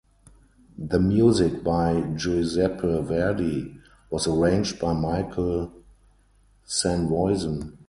[0.79, 3.77] The music, by Giuseppe Verdi,
[4.09, 5.71] was arranged by Michael
[6.65, 7.77] Sanvoisin.